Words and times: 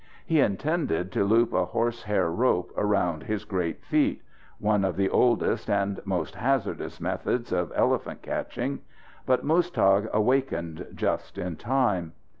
He 0.25 0.39
intended 0.39 1.11
to 1.11 1.23
loop 1.23 1.53
a 1.53 1.65
horsehair 1.65 2.31
rope 2.31 2.71
about 2.75 3.21
his 3.21 3.45
great 3.45 3.83
feet 3.83 4.23
one 4.57 4.83
of 4.83 4.95
the 4.97 5.11
oldest 5.11 5.69
and 5.69 5.99
most 6.05 6.33
hazardous 6.33 6.99
methods 6.99 7.51
of 7.51 7.71
elephant 7.75 8.23
catching. 8.23 8.79
But 9.27 9.45
Muztagh 9.45 10.11
wakened 10.11 10.87
just 10.95 11.37
in 11.37 11.55
time. 11.55 12.13